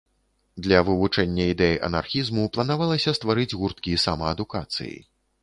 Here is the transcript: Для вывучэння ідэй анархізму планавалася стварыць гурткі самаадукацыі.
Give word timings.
Для 0.67 0.77
вывучэння 0.87 1.45
ідэй 1.55 1.75
анархізму 1.87 2.47
планавалася 2.57 3.15
стварыць 3.19 3.57
гурткі 3.61 3.95
самаадукацыі. 4.07 4.99